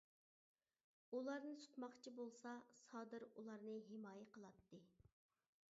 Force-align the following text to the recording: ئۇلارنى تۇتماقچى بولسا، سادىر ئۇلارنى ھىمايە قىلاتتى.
ئۇلارنى 1.17 1.51
تۇتماقچى 1.63 2.15
بولسا، 2.21 2.55
سادىر 2.79 3.27
ئۇلارنى 3.29 3.79
ھىمايە 3.91 4.27
قىلاتتى. 4.39 4.81